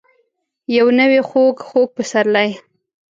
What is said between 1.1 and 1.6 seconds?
خوږ.